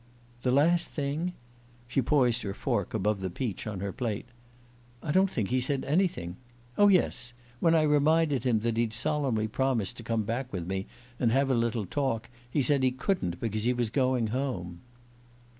[0.41, 1.33] "The last thing?"
[1.87, 4.25] She poised her fork above the peach on her plate.
[5.03, 6.37] "I don't think he said anything.
[6.75, 10.87] Oh, yes when I reminded him that he'd solemnly promised to come back with me
[11.19, 14.79] and have a little talk he said he couldn't because he was going home."